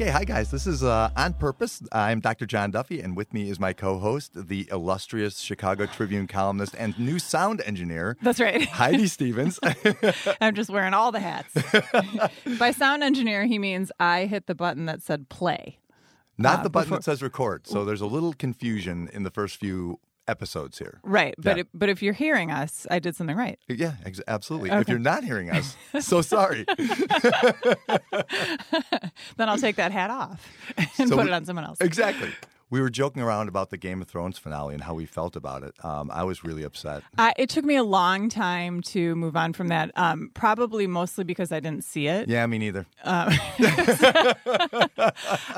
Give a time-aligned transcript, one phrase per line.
[0.00, 0.50] Okay, hi guys.
[0.50, 1.82] This is uh, On Purpose.
[1.92, 2.46] I'm Dr.
[2.46, 6.98] John Duffy, and with me is my co host, the illustrious Chicago Tribune columnist and
[6.98, 8.62] new sound engineer, That's right.
[8.66, 9.60] Heidi Stevens.
[10.40, 11.54] I'm just wearing all the hats.
[12.58, 15.80] By sound engineer, he means I hit the button that said play.
[16.38, 17.66] Not Uh, the button before- that says record.
[17.66, 20.00] So there's a little confusion in the first few
[20.30, 21.00] episodes here.
[21.02, 21.34] Right.
[21.36, 21.60] But Yeah.
[21.62, 23.58] it, but if you're hearing us, I did something right.
[23.68, 24.70] Yeah, ex- absolutely.
[24.70, 26.64] If you're not hearing us, so sorry.
[29.36, 30.46] Then I'll take that hat off
[30.98, 31.78] and So put we- it on someone else.
[31.80, 32.30] Exactly.
[32.70, 35.64] We were joking around about the Game of Thrones finale and how we felt about
[35.64, 35.74] it.
[35.84, 37.02] Um, I was really upset.
[37.18, 39.90] I, it took me a long time to move on from that.
[39.96, 42.28] Um, probably mostly because I didn't see it.
[42.28, 42.86] Yeah, me neither.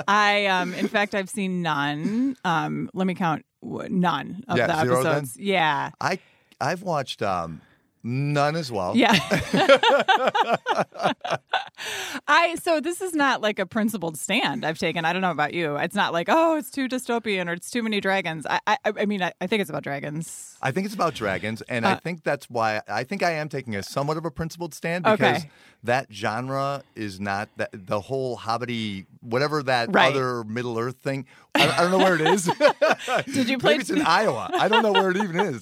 [0.09, 2.37] I, um, in fact, I've seen none.
[2.47, 3.45] Um, let me count.
[3.63, 5.13] None of Yeah, the zero then?
[5.15, 5.37] episodes.
[5.37, 5.91] Yeah.
[6.01, 6.19] I
[6.61, 7.61] I've watched um,
[8.03, 8.97] none as well.
[8.97, 9.13] Yeah.
[12.29, 15.05] I so this is not like a principled stand I've taken.
[15.05, 15.77] I don't know about you.
[15.77, 18.47] It's not like oh, it's too dystopian or it's too many dragons.
[18.49, 20.57] I I, I mean I, I think it's about dragons.
[20.63, 23.49] I think it's about dragons, and I Uh, think that's why I think I am
[23.49, 25.51] taking a somewhat of a principled stand because Okay.
[25.85, 30.15] That genre is not that the whole hobbity whatever that Right.
[30.15, 31.27] other Middle Earth thing.
[31.55, 32.45] I, I don't know where it is.
[33.33, 33.73] Did you play?
[33.73, 34.51] Maybe it's in Iowa.
[34.55, 35.61] I don't know where it even is,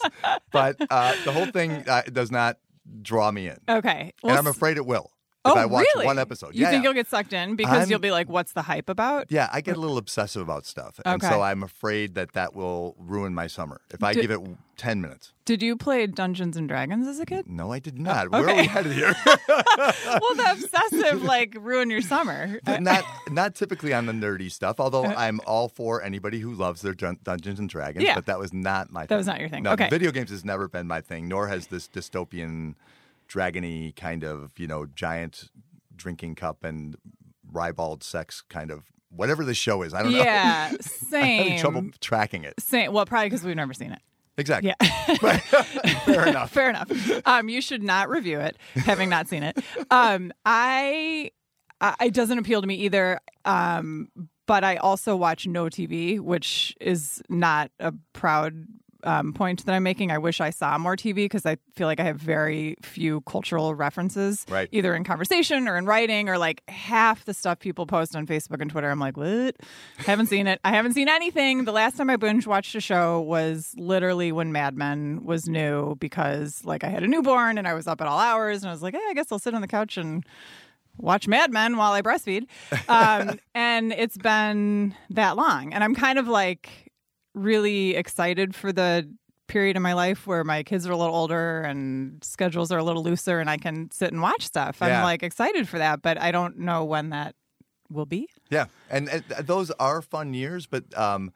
[0.52, 2.58] but uh, the whole thing uh, does not
[3.02, 4.12] draw me in, okay.
[4.22, 5.10] and I'm afraid it will
[5.44, 6.06] oh, I watch really?
[6.06, 6.54] one episode.
[6.54, 6.88] You yeah, think yeah.
[6.88, 9.60] you'll get sucked in because I'm- you'll be like, "What's the hype about?" Yeah, I
[9.60, 13.46] get a little obsessive about stuff, and so I'm afraid that that will ruin my
[13.46, 14.40] summer if I Did- give it
[14.76, 15.32] ten minutes.
[15.44, 17.48] Did you play Dungeons and Dragons as a kid?
[17.48, 18.30] No, I did not.
[18.30, 19.14] Where are we Oh, headed here?
[19.48, 22.60] well, the obsessive like ruin your summer.
[22.64, 24.78] But not not typically on the nerdy stuff.
[24.78, 28.04] Although Uh, I'm all for anybody who loves their Dun- Dungeons and Dragons.
[28.04, 28.14] Yeah.
[28.14, 29.02] But that was not my.
[29.02, 29.16] That thing.
[29.18, 29.64] was not your thing.
[29.64, 29.88] No, Okay.
[29.88, 31.26] video games has never been my thing.
[31.28, 32.74] Nor has this dystopian,
[33.30, 35.50] dragony kind of you know giant
[35.94, 36.96] drinking cup and
[37.52, 39.92] ribald sex kind of whatever the show is.
[39.94, 40.18] I don't know.
[40.18, 41.38] yeah, I'm same.
[41.42, 42.54] having trouble tracking it.
[42.60, 42.92] Same.
[42.92, 44.00] Well, probably because we've never seen it.
[44.38, 44.72] Exactly.
[44.80, 45.36] Yeah.
[46.04, 46.50] Fair enough.
[46.50, 46.90] Fair enough.
[47.26, 49.58] Um, you should not review it, having not seen it.
[49.90, 51.30] Um, I,
[51.80, 53.20] I it doesn't appeal to me either.
[53.44, 54.08] Um,
[54.46, 58.66] but I also watch no TV, which is not a proud
[59.04, 60.10] um, point that I'm making.
[60.10, 63.74] I wish I saw more TV because I feel like I have very few cultural
[63.74, 64.68] references, Right.
[64.72, 68.60] either in conversation or in writing, or like half the stuff people post on Facebook
[68.60, 68.90] and Twitter.
[68.90, 69.56] I'm like, what?
[69.98, 70.60] I haven't seen it.
[70.64, 71.64] I haven't seen anything.
[71.64, 75.94] The last time I binge watched a show was literally when Mad Men was new
[75.96, 78.72] because like I had a newborn and I was up at all hours and I
[78.72, 80.24] was like, hey, I guess I'll sit on the couch and
[80.98, 82.46] watch Mad Men while I breastfeed.
[82.88, 85.72] Um, and it's been that long.
[85.72, 86.89] And I'm kind of like
[87.34, 89.08] really excited for the
[89.46, 92.84] period in my life where my kids are a little older and schedules are a
[92.84, 94.80] little looser and I can sit and watch stuff.
[94.80, 97.34] I'm like excited for that, but I don't know when that
[97.90, 98.28] will be.
[98.48, 101.32] Yeah, and, and those are fun years, but um,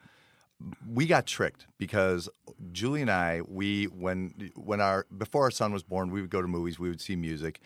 [0.88, 2.28] we got tricked because
[2.72, 6.41] Julie and I, we when when our before our son was born, we would go
[6.41, 7.60] to movies, we would see music.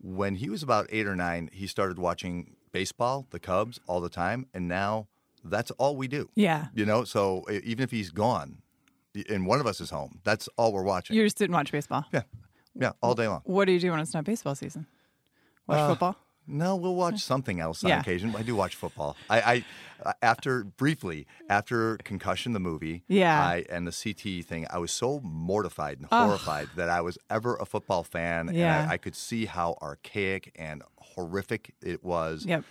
[0.00, 4.08] When he was about eight or nine, he started watching baseball, the Cubs, all the
[4.08, 5.08] time, and now
[5.44, 6.28] that's all we do.
[6.34, 6.66] Yeah.
[6.74, 8.58] You know, so even if he's gone,
[9.28, 11.16] and one of us is home, that's all we're watching.
[11.16, 12.04] You just didn't watch baseball.
[12.12, 12.22] yeah,
[12.74, 13.42] yeah, all day long.
[13.44, 14.86] What do you do when it's not baseball season?
[15.66, 16.16] Watch Uh, football?
[16.46, 18.00] No, we'll watch something else on Yeah.
[18.00, 18.34] occasion.
[18.36, 19.16] I do watch football.
[19.28, 19.64] I,
[20.04, 23.40] I after briefly after concussion, the movie, Yeah.
[23.40, 27.56] I, and the CT thing, I was so mortified and horrified that I was ever
[27.56, 28.82] a football fan, Yeah.
[28.82, 32.44] and I, I could see how archaic and horrific it was.
[32.46, 32.64] Yep.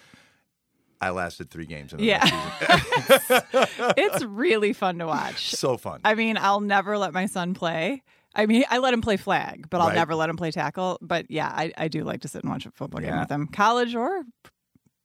[1.01, 1.93] I lasted three games.
[1.93, 2.23] In the Yeah.
[2.25, 3.41] season.
[3.97, 5.55] it's really fun to watch.
[5.55, 6.01] so fun.
[6.03, 8.03] I mean, I'll never let my son play.
[8.35, 9.95] I mean, I let him play flag, but I'll Right.
[9.95, 10.97] never let him play tackle.
[11.01, 13.47] But yeah, I, I do like to sit and watch a football game with him,
[13.47, 14.23] college or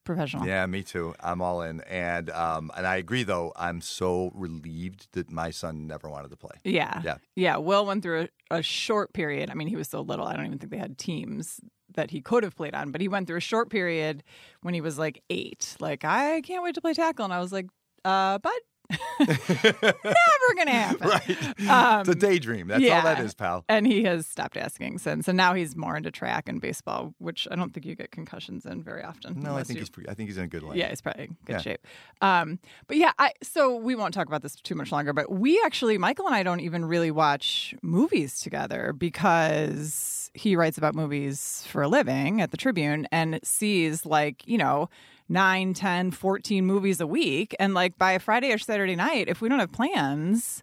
[0.04, 0.46] professional.
[0.46, 1.14] yeah, me too.
[1.20, 3.22] I'm all in, and um, and I agree.
[3.22, 6.56] Though I'm so relieved that my son never wanted to play.
[6.64, 7.00] Yeah.
[7.02, 7.16] Yeah.
[7.36, 7.56] Yeah.
[7.56, 9.48] Will went through a, a short period.
[9.48, 10.26] I mean, he was so little.
[10.26, 11.60] I don't even think they had teams
[11.94, 14.22] that he could have played on, but he went through a short period
[14.62, 15.76] when he was like eight.
[15.80, 17.24] Like, I can't wait to play tackle.
[17.24, 17.66] And I was like,
[18.04, 18.52] uh, but
[19.20, 21.08] never to happen.
[21.08, 21.68] right.
[21.70, 22.68] Um, it's a daydream.
[22.68, 23.64] That's all that is, pal.
[23.68, 25.26] And he has stopped asking since.
[25.28, 28.66] And now he's more into track and baseball, which I don't think you get concussions
[28.66, 29.40] in very often.
[29.40, 29.90] No, I think you- he's.
[29.90, 30.76] Pretty, I think he's in a good line.
[30.76, 31.58] yeah, he's probably in good Yeah.
[31.60, 31.86] shape.
[32.20, 35.12] Um, but yeah, I so we won't talk about this too much longer.
[35.12, 40.76] But we actually, Michael and I don't even really watch movies together because he writes
[40.76, 44.88] about movies for a living at the Tribune and sees like you know.
[45.30, 49.48] 9 10 14 movies a week and like by friday or saturday night if we
[49.48, 50.62] don't have plans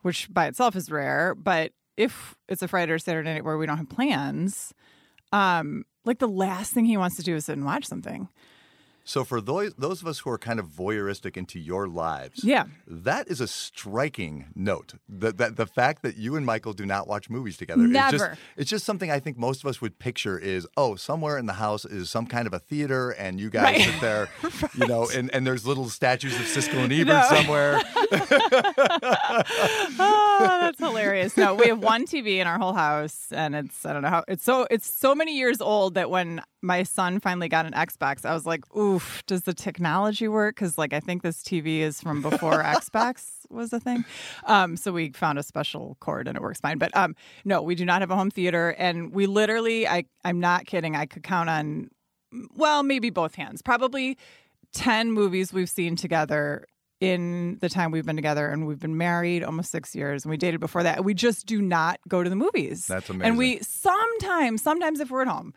[0.00, 3.66] which by itself is rare but if it's a friday or saturday night where we
[3.66, 4.72] don't have plans
[5.34, 8.30] um like the last thing he wants to do is sit and watch something
[9.08, 12.64] So for those those of us who are kind of voyeuristic into your lives, Yeah.
[12.86, 14.92] that is a striking note.
[15.08, 17.84] The, the, the fact that you and Michael do not watch movies together.
[17.84, 18.18] Is Never.
[18.18, 21.46] just, it's just something I think most of us would picture is, oh, somewhere in
[21.46, 23.80] the house is some kind of a theater and you guys Right.
[23.80, 24.28] sit there,
[24.74, 27.22] you know, and, and there's little statues of Siskel and Ebert No.
[27.34, 27.80] somewhere.
[29.98, 31.34] oh, that's hilarious.
[31.36, 34.24] No, we have one TV in our whole house, and it's I don't know how
[34.28, 38.24] it's so it's so many years old that when my son finally got an Xbox,
[38.24, 38.64] I was like,
[38.98, 43.30] "Oof, does the technology work?" Because like I think this TV is from before Xbox
[43.50, 44.04] was a thing.
[44.44, 46.78] Um, so we found a special cord, and it works fine.
[46.78, 47.14] But um,
[47.44, 50.94] no, we do not have a home theater, and we literally, I I'm not kidding.
[50.96, 51.88] I could count on,
[52.56, 54.18] well, maybe both hands, probably.
[54.74, 56.66] 10 movies we've seen together
[57.00, 60.36] in the time we've been together and we've been married almost six years and we
[60.36, 63.26] dated before that we just do not go to the movies That's amazing.
[63.26, 65.54] and we sometimes sometimes if we're at home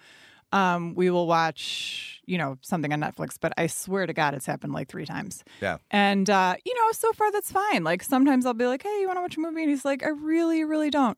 [0.54, 4.46] um, we will watch you know something on netflix but i swear to god it's
[4.46, 5.78] happened like three times Yeah.
[5.90, 9.08] and uh, you know so far that's fine like sometimes i'll be like hey you
[9.08, 11.18] want to watch a movie and he's like i really really don't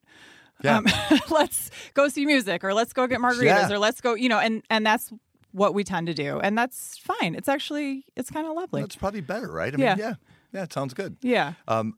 [0.64, 0.78] Yeah.
[0.78, 0.86] um,
[1.32, 3.74] let's go see music or let's go get margaritas Yeah.
[3.76, 5.12] or let's go you know and and that's
[5.52, 8.96] what we tend to do and that's fine it's actually it's kind of lovely That's
[8.96, 9.74] probably better, right?
[9.74, 9.90] I Yeah.
[9.96, 10.14] mean, yeah.
[10.52, 11.18] Yeah, it sounds good.
[11.22, 11.96] yeah Um,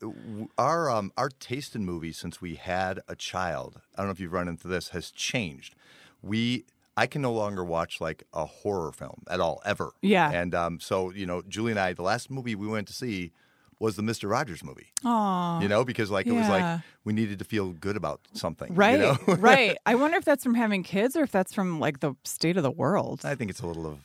[0.57, 4.19] our um, our taste in movies since we had a child, I don't know if
[4.21, 5.75] you've run into this, has changed.
[6.21, 6.65] We
[6.97, 9.92] I can no longer watch like a horror film at all ever.
[10.01, 10.31] Yeah.
[10.31, 13.31] And um, so you know, Julie and I, the last movie we went to see
[13.80, 14.88] was the Mister Rogers movie.
[15.03, 15.59] Aw.
[15.62, 18.69] You know, because like it was like we needed to feel good about something.
[18.69, 19.18] you Right, know?
[19.36, 19.77] right.
[19.86, 22.63] I wonder if that's from having kids or if that's from like the state of
[22.63, 23.21] the world.
[23.25, 24.00] I think it's a little of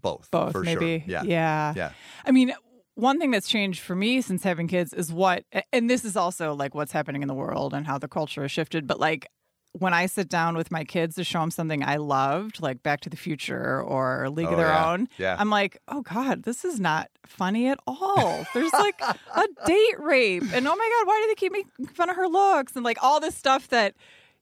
[0.00, 0.30] both.
[0.30, 1.00] Both, for maybe.
[1.00, 1.08] Sure.
[1.08, 1.22] Yeah.
[1.24, 1.72] yeah.
[1.74, 1.90] Yeah.
[2.26, 2.52] I mean,
[2.94, 6.52] one thing that's changed for me since having kids is what, and this is also
[6.54, 8.86] like what's happening in the world and how the culture has shifted.
[8.86, 9.28] But like
[9.78, 13.00] when I sit down with my kids to show them something I loved, like Back
[13.02, 14.90] to the Future or League Oh, of Their yeah.
[14.92, 15.36] Own, Yeah.
[15.38, 18.44] I'm like, oh God, this is not funny at all.
[18.54, 22.10] There's like a date rape, and oh my God, why do they keep making fun
[22.10, 23.94] of her looks and like all this stuff that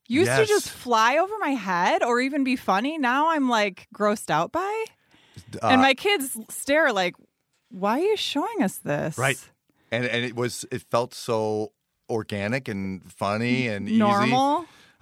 [0.06, 2.98] used to just fly over my head or even be funny.
[2.98, 4.84] Now I'm like grossed out by,
[5.62, 7.14] Uh, and my kids stare like,
[7.70, 9.16] why are you showing us this?
[9.18, 9.38] Right.
[9.90, 11.72] and and it was it felt so
[12.10, 13.98] organic and funny and easy.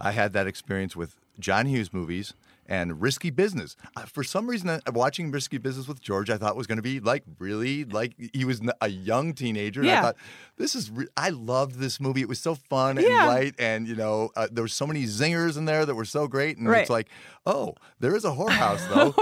[0.00, 2.34] I had that experience with John Hughes movies
[2.66, 3.74] and Risky Business.
[3.96, 6.82] Uh, For some reason, uh, watching Risky Business with George, I thought was going to
[6.82, 9.80] be like really like he was a young teenager.
[9.80, 10.16] And I thought
[10.56, 10.90] this is.
[10.90, 12.20] Re- I loved this movie.
[12.20, 13.26] It was so fun and Yeah.
[13.26, 16.28] light, and you know uh, there were so many zingers in there that were so
[16.28, 16.56] great.
[16.56, 16.82] And Right.
[16.82, 17.08] it's like,
[17.46, 19.14] oh, there is a whorehouse though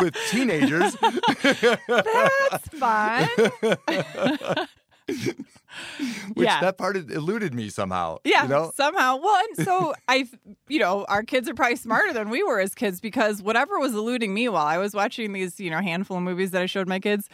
[0.02, 0.94] with teenagers.
[1.88, 3.28] That's fun.
[6.34, 6.60] Which Yeah.
[6.60, 8.18] that part eluded me somehow.
[8.24, 8.72] Yeah, you know.
[8.74, 9.16] somehow.
[9.16, 10.26] Well, and so I,
[10.68, 13.94] you know, our kids are probably smarter than we were as kids because whatever was
[13.94, 16.88] eluding me while I was watching these, you know, handful of movies that I showed
[16.88, 17.28] my kids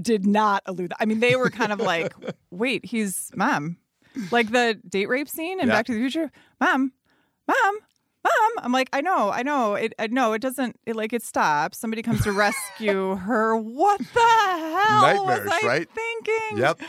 [0.00, 0.92] did not elude.
[0.98, 2.14] I mean, they were kind of like,
[2.50, 3.76] "Wait, he's mom,"
[4.30, 5.74] like the date rape scene in Yeah.
[5.74, 6.30] Back to the Future.
[6.60, 6.92] Mom,
[7.46, 7.78] mom.
[8.26, 9.74] Mom, I'm like, I know, I know.
[9.74, 10.78] It, I know it doesn't.
[10.86, 11.78] It like it stops.
[11.78, 13.56] Somebody comes to rescue her.
[13.56, 15.88] What the hell Nightmares, was I right?
[15.90, 16.58] thinking?
[16.58, 16.80] Yep.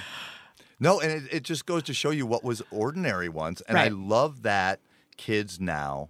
[0.80, 3.62] No, and it, it just goes to show you what was ordinary once.
[3.62, 4.80] And I love that
[5.18, 6.10] kids now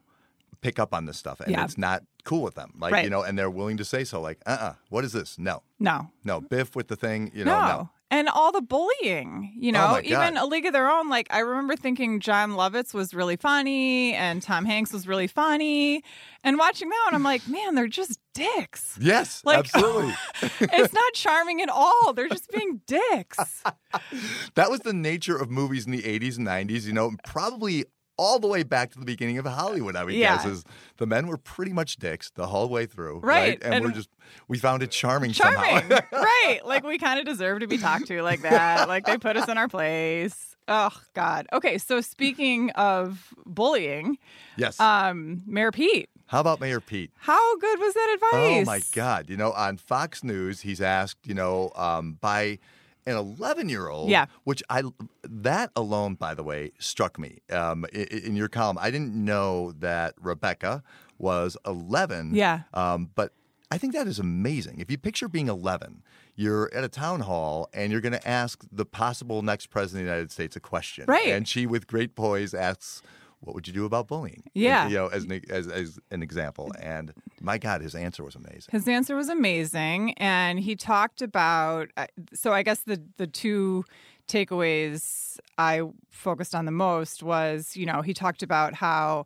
[0.62, 1.64] pick up on this stuff and Yeah.
[1.64, 2.74] it's not cool with them.
[2.78, 3.04] Like, Right.
[3.06, 5.38] you know, and they're willing to say so, like, uh uh what is this?
[5.40, 7.68] No, No, no, Biff with the thing, you know, no.
[7.68, 7.90] no.
[8.10, 11.10] And all the bullying, you oh know, Oh even A League of Their Own.
[11.10, 16.04] Like, I remember thinking Jon Lovitz was really funny and Tom Hanks was really funny.
[16.42, 18.98] And watching that one, I'm like, man, they're just dicks.
[19.02, 20.14] Yes, Like- absolutely.
[20.42, 22.14] it's not charming at all.
[22.14, 23.38] They're just being dicks.
[24.56, 27.86] that was the nature of movies in the 80s and 90s, you know, probably
[28.18, 30.38] all the way back to the beginning of Hollywood, I would Yeah.
[30.38, 30.66] guess, is
[30.98, 33.20] the men were pretty much dicks the whole way through.
[33.20, 34.10] Right, And, and- we're just,
[34.48, 35.82] we found it charming, Charming.
[35.90, 36.00] somehow.
[36.12, 36.60] right.
[36.66, 38.88] Like, we kind of deserve to be talked to like that.
[38.88, 40.56] Like, they put us in our place.
[40.68, 41.48] Oh, God.
[41.54, 41.78] Okay.
[41.78, 44.18] So, speaking of bullying,
[44.58, 44.80] yes.
[44.82, 47.12] um, Mayor Pete, How about Mayor Pete?
[47.16, 48.64] how good was that advice?
[48.64, 49.30] Oh my God!
[49.30, 52.60] You know, on Fox News, he's asked, you know, um, by
[53.08, 54.10] an 11 year old.
[54.10, 54.26] Yeah.
[54.44, 54.84] Which I
[55.24, 57.40] that alone, by the way, struck me.
[57.52, 60.84] Um, in, in your column, I didn't know that Rebecca
[61.18, 62.36] was 11.
[62.36, 62.62] Yeah.
[62.74, 63.34] Um, but
[63.72, 64.80] I think that is amazing.
[64.80, 66.04] If you picture being 11.
[66.40, 70.06] You're at a town hall and you're going to ask the possible next president of
[70.06, 71.06] the United States a question.
[71.08, 71.30] Right.
[71.30, 73.02] And she, with great poise, asks,
[73.40, 74.44] What would you do about bullying?
[74.54, 74.88] Yeah.
[74.88, 76.72] You know, as an, as, as an example.
[76.80, 78.70] And my God, his answer was amazing.
[78.72, 81.90] His answer was amazing, and he talked about.
[81.98, 83.86] uh, So I guess the the two
[84.28, 89.26] takeaways I focused on the most was, you know, he talked about how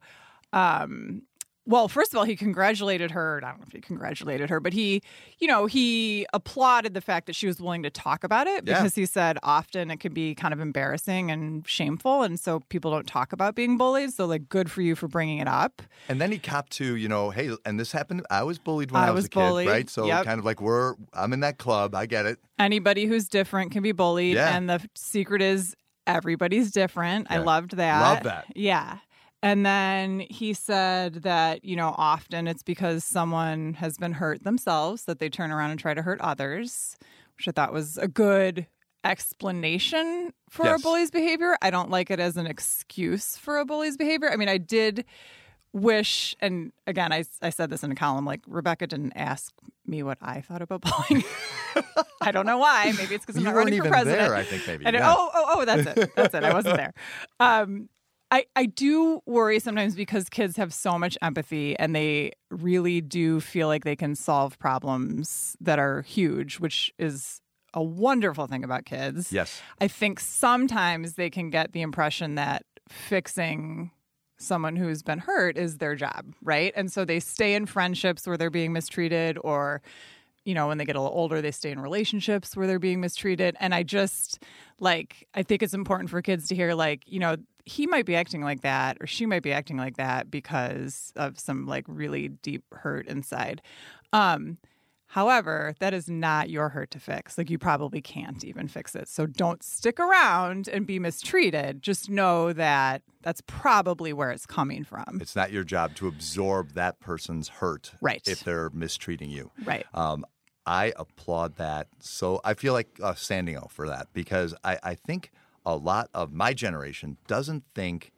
[0.54, 1.24] um,
[1.68, 3.40] well, first of all, he congratulated her.
[3.44, 5.02] I don't know if he congratulated her, but he,
[5.40, 8.80] you know, he applauded the fact that she was willing to talk about it Yeah.
[8.80, 12.24] because he said often it can be kind of embarrassing and shameful.
[12.24, 14.12] And so people don't talk about being bullied.
[14.12, 15.84] So, like, good for you for bringing it up.
[16.10, 18.26] And then he copped to, you know, hey, and this happened.
[18.32, 19.90] I was bullied when I I, was, was a kid, right?
[19.90, 20.26] So Yep.
[20.26, 21.94] kind of like we're, I'm in that club.
[21.94, 22.40] I get it.
[22.58, 24.36] Anybody who's different can be bullied.
[24.36, 24.56] Yeah.
[24.58, 25.76] And the secret is
[26.08, 27.28] everybody's different.
[27.30, 28.02] I loved that.
[28.02, 28.46] Love that.
[28.56, 28.98] Yeah.
[29.44, 35.06] And then he said that, you know, often it's because someone has been hurt themselves
[35.06, 36.96] that they turn around and try to hurt others,
[37.38, 38.68] which I thought was a good
[39.04, 41.58] explanation for a bully's behavior.
[41.62, 44.32] I don't like it as an excuse for a bully's behavior.
[44.32, 45.06] I mean, I did
[45.74, 49.52] wish, and again, I, I said this in a column, like Rebecca didn't ask
[49.88, 51.24] me what I thought about bullying.
[52.22, 52.94] I don't know why.
[52.98, 54.22] Maybe it's because I'm you not running for president.
[54.22, 54.86] there, I think, maybe.
[54.86, 55.12] And yeah.
[55.12, 56.16] oh, oh, oh, that's it.
[56.16, 56.44] That's it.
[56.44, 56.94] I wasn't there.
[57.40, 57.90] Um,
[58.32, 63.42] I, I do worry sometimes because kids have so much empathy and they really do
[63.42, 67.42] feel like they can solve problems that are huge, which is
[67.74, 69.34] a wonderful thing about kids.
[69.34, 69.62] Yes.
[69.82, 73.92] I think sometimes they can get the impression that fixing
[74.38, 76.74] someone who's been hurt is their job, right?
[76.76, 79.82] And so they stay in friendships where they're being mistreated or
[80.44, 83.00] you know, when they get a little older, they stay in relationships where they're being
[83.00, 83.56] mistreated.
[83.60, 84.44] And I just
[84.80, 88.16] like, I think it's important for kids to hear, like, you know, he might be
[88.16, 92.30] acting like that or she might be acting like that because of some like really
[92.30, 93.62] deep hurt inside.
[94.14, 94.58] Um,
[95.08, 97.38] however, that is not your hurt to fix.
[97.38, 99.08] Like, you probably can't even fix it.
[99.08, 101.82] So don't stick around and be mistreated.
[101.82, 105.20] Just know that that's probably where it's coming from.
[105.22, 108.26] It's not your job to absorb that person's hurt Right.
[108.28, 109.52] if they're mistreating you.
[109.64, 109.86] Right.
[109.94, 110.26] Um,
[110.66, 111.88] I applaud that.
[112.00, 115.32] So I feel like a standing O for that because I, I think
[115.66, 118.12] a lot of my generation doesn't think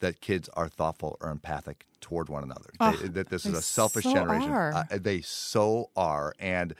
[0.00, 2.70] that kids are thoughtful or empathic toward one another.
[2.80, 4.50] Oh, They- that this is a selfish so generation.
[4.50, 4.72] are.
[4.72, 6.34] Uh, they so are.
[6.38, 6.74] And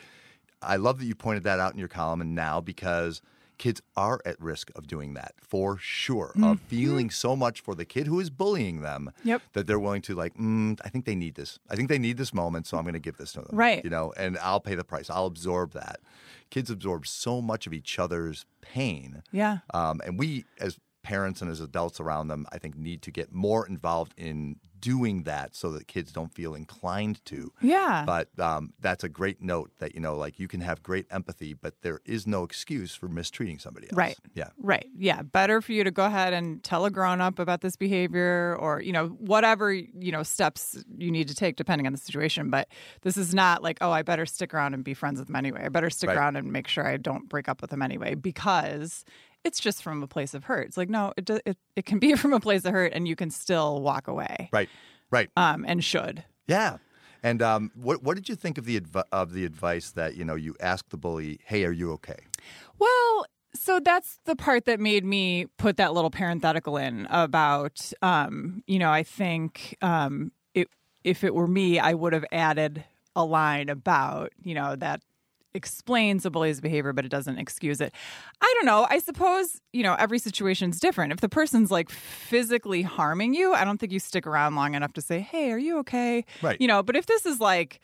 [0.62, 3.20] I love that you pointed that out in your column and now because
[3.58, 7.84] kids are at risk of doing that for sure, of feeling so much for the
[7.84, 9.28] kid who is bullying them Mm-hmm.
[9.28, 9.42] Yep.
[9.54, 11.58] that they're willing to like, mm, I think they need this.
[11.68, 13.50] I think they need this moment, so I'm going to give this to them.
[13.52, 13.82] Right.
[13.84, 15.10] You know, and I'll pay the price.
[15.10, 16.00] I'll absorb that.
[16.50, 19.22] Kids absorb so much of each other's pain.
[19.32, 19.58] Yeah.
[19.74, 23.32] Um, and we, as parents and as adults around them, I think need to get
[23.32, 27.50] more involved in doing that so that kids don't feel inclined to.
[27.62, 28.04] Yeah.
[28.06, 31.54] But um, that's a great note that, you know, like you can have great empathy,
[31.54, 33.96] but there is no excuse for mistreating somebody else.
[33.96, 34.16] Right.
[34.34, 34.50] Yeah.
[34.58, 34.86] Right.
[34.96, 35.22] Yeah.
[35.22, 38.80] Better for you to go ahead and tell a grown up about this behavior or,
[38.80, 42.50] you know, whatever, you know, steps you need to take depending on the situation.
[42.50, 42.68] But
[43.00, 45.62] this is not like, oh, I better stick around and be friends with them anyway.
[45.64, 46.16] I better stick Right.
[46.18, 49.04] around and make sure I don't break up with them anyway because
[49.48, 50.66] it's just from a place of hurt.
[50.68, 53.08] It's like, no, it, do- it, it can be from a place of hurt and
[53.08, 54.68] you can still walk away Right.
[55.10, 55.30] Right.
[55.36, 56.22] um, and should.
[56.46, 56.76] Yeah.
[57.22, 60.24] And um, what what did you think of the adv- of the advice that you
[60.24, 62.20] know you ask the bully, "Hey, are you okay?"
[62.78, 68.62] Well, so that's the part that made me put that little parenthetical in about, um,
[68.68, 70.68] you know, I think um, it,
[71.02, 72.84] if it were me, I would have added
[73.16, 75.02] a line about, you know, that
[75.54, 77.92] explains a bully's behavior, but it doesn't excuse it.
[78.40, 78.86] I don't know.
[78.88, 81.12] I suppose, you know, every situation's different.
[81.12, 84.92] If the person's like physically harming you, I don't think you stick around long enough
[84.94, 86.24] to say, hey, are you okay?
[86.42, 86.60] Right.
[86.60, 87.80] You know, but if this is like,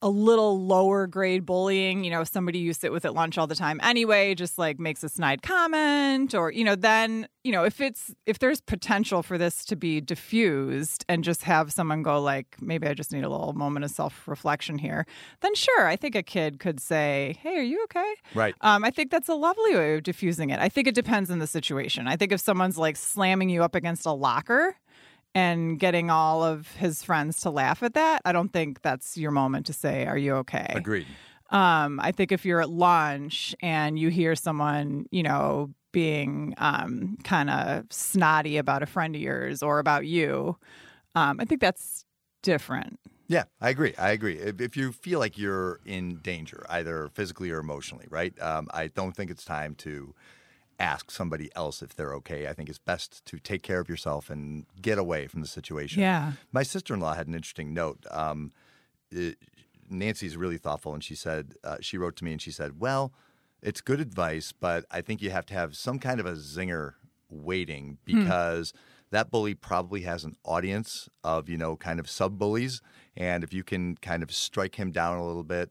[0.00, 3.54] a little lower grade bullying, you know, somebody you sit with at lunch all the
[3.54, 7.80] time anyway, just like makes a snide comment or, you know, then, you know, if
[7.80, 12.56] it's if there's potential for this to be diffused and just have someone go like,
[12.60, 15.04] maybe I just need a little moment of self-reflection here,
[15.40, 18.54] then sure, I think a kid could say, "Hey, are you okay?" Right.
[18.60, 20.60] Um, I think that's a lovely way of diffusing it.
[20.60, 22.06] I think it depends on the situation.
[22.06, 24.76] I think if someone's like slamming you up against a locker
[25.34, 29.30] and getting all of his friends to laugh at that, I don't think that's your
[29.30, 30.72] moment to say, Are you okay?
[30.74, 31.06] Agreed.
[31.50, 37.16] Um, I think if you're at lunch and you hear someone, you know, being um,
[37.24, 40.56] kind of snotty about a friend of yours or about you,
[41.14, 42.04] um, I think that's
[42.42, 42.98] different.
[43.28, 43.94] Yeah, I agree.
[43.98, 44.38] I agree.
[44.38, 48.38] If, if you feel like you're in danger, either physically or emotionally, right?
[48.40, 50.14] Um, I don't think it's time to
[50.78, 52.46] ask somebody else if they're okay.
[52.46, 56.00] I think it's best to take care of yourself and get away from the situation.
[56.02, 56.32] Yeah.
[56.52, 58.04] My sister in law had an interesting note.
[58.10, 58.52] Um,
[59.10, 59.38] it-
[59.90, 63.10] Nancy's really thoughtful, and she said, uh, she wrote to me and she said, Well,
[63.62, 66.92] it's good advice, but I think you have to have some kind of a zinger
[67.30, 68.72] waiting because
[69.10, 72.82] that bully probably has an audience of, you know, kind of sub bullies.
[73.16, 75.70] And if you can kind of strike him down a little bit,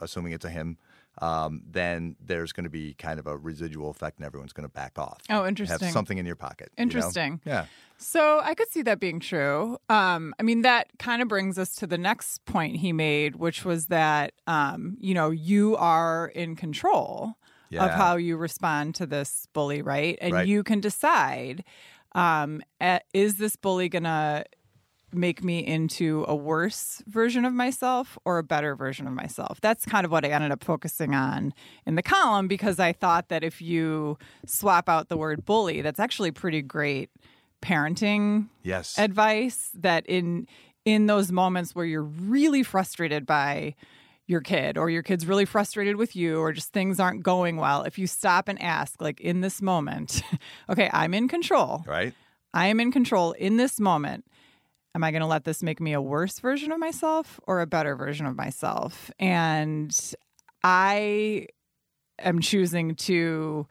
[0.00, 0.78] assuming it's a him,
[1.20, 4.72] um, then there's going to be kind of a residual effect, and everyone's going to
[4.72, 5.20] back off.
[5.28, 5.86] Oh, interesting.
[5.86, 6.70] Have something in your pocket.
[6.76, 6.82] you know?
[6.84, 7.40] Interesting.
[7.44, 7.66] Yeah.
[7.98, 9.76] So I could see that being true.
[9.90, 13.64] Um, I mean, that kind of brings us to the next point he made, which
[13.64, 17.34] was that um, you know you are in control
[17.78, 20.18] of how you respond to this bully, right?
[20.22, 20.46] And Right.
[20.48, 21.62] you can decide:
[22.12, 24.44] um, eh, is this bully gonna
[25.14, 29.60] make me into a worse version of myself or a better version of myself.
[29.60, 31.52] That's kind of what I ended up focusing on
[31.86, 36.00] in the column because I thought that if you swap out the word bully, that's
[36.00, 37.10] actually pretty great
[37.62, 38.98] parenting Yes.
[38.98, 40.46] advice that in
[40.86, 43.74] in those moments where you're really frustrated by
[44.26, 47.82] your kid or your kid's really frustrated with you or just things aren't going well
[47.82, 50.22] if you stop and ask like in this moment
[50.70, 52.14] okay i'm in control right.
[52.52, 54.24] I am in control in this moment.
[54.94, 57.66] Am I going to let this make me a worse version of myself or a
[57.66, 59.10] better version of myself?
[59.20, 59.96] And
[60.64, 61.46] I
[62.18, 63.66] am choosing to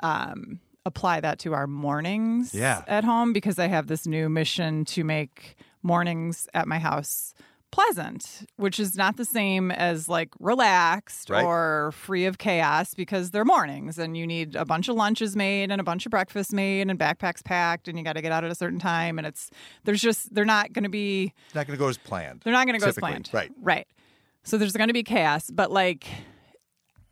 [0.00, 2.82] um, apply that to our mornings Yeah.
[2.86, 7.34] at home because I have this new mission to make mornings at my house
[7.72, 11.44] pleasant, which is not the same as like relaxed Right.
[11.44, 15.70] or free of chaos because they're mornings and you need a bunch of lunches made
[15.72, 18.44] and a bunch of breakfasts made and backpacks packed and you got to get out
[18.44, 19.50] at a certain time and it's
[19.84, 22.42] there's just they're not going to be not going to go as planned.
[22.44, 23.28] they're not going to go as planned.
[23.32, 23.50] right.
[23.60, 23.86] Right.
[24.44, 26.06] So there's going to be chaos, but like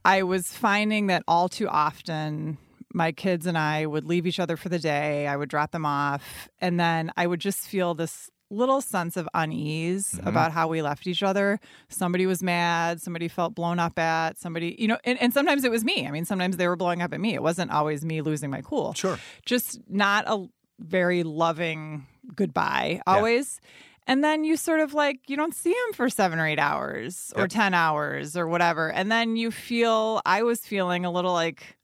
[0.05, 2.59] I was finding that all too often
[2.93, 5.27] my kids and I would leave each other for the day.
[5.27, 9.29] I would drop them off and then I would just feel this little sense of
[9.35, 10.27] unease Mm-hmm.
[10.27, 11.61] about how we left each other.
[11.89, 15.71] Somebody was mad, somebody felt blown up at, somebody, you know, and, and sometimes it
[15.71, 16.07] was me.
[16.07, 17.35] I mean, sometimes they were blowing up at me.
[17.35, 19.19] It wasn't always me losing my cool Sure.
[19.47, 20.47] just not a
[20.81, 23.61] very loving goodbye always.
[24.07, 27.33] And then you sort of like, you don't see him for seven or eight hours
[27.37, 27.51] or Yep.
[27.51, 28.91] 10 hours or whatever.
[28.91, 31.77] And then you feel, I was feeling a little like,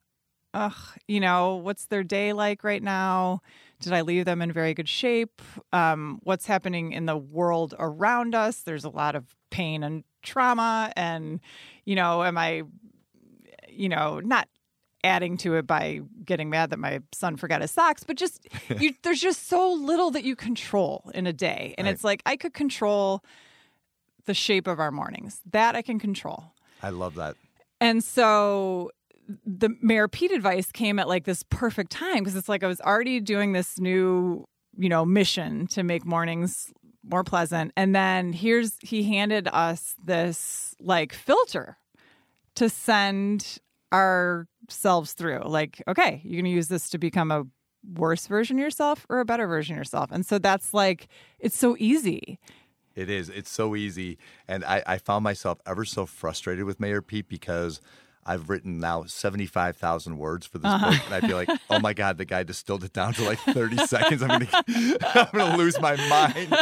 [0.54, 0.74] ugh,
[1.06, 3.42] you know, what's their day like right now?
[3.80, 5.42] Did I leave them in very good shape?
[5.72, 8.60] Um, what's happening in the world around us?
[8.60, 10.92] There's a lot of pain and trauma.
[10.96, 11.40] And,
[11.84, 12.62] you know, am I,
[13.68, 14.48] you know, not
[15.04, 18.94] adding to it by getting mad that my son forgot his socks, but just you,
[19.02, 21.74] there's just so little that you control in a day.
[21.78, 21.92] And Right.
[21.92, 23.22] it's like I could control
[24.24, 25.40] the shape of our mornings.
[25.52, 26.52] That I can control.
[26.82, 27.36] I love that.
[27.80, 28.90] And so
[29.44, 32.80] the Mayor Pete advice came at like this perfect time because it's like I was
[32.80, 34.44] already doing this new,
[34.76, 36.72] you know, mission to make mornings
[37.04, 37.72] more pleasant.
[37.76, 41.78] And then here's he handed us this like filter
[42.56, 43.58] to send
[43.92, 45.42] ourselves through.
[45.44, 47.44] Like, okay, you're gonna use this to become a
[47.94, 50.10] worse version of yourself or a better version of yourself.
[50.10, 51.08] And so that's like
[51.38, 52.38] it's so easy.
[52.94, 53.28] It is.
[53.28, 54.16] It's so easy.
[54.48, 57.82] And I, I found myself ever so frustrated with Mayor Pete because
[58.26, 60.90] I've written now 75,000 words for this Uh-huh.
[60.90, 61.00] book.
[61.06, 63.76] And I feel like, oh my God, the guy distilled it down to like 30
[63.86, 64.22] seconds.
[64.22, 66.54] I'm going to I'm gonna lose my mind.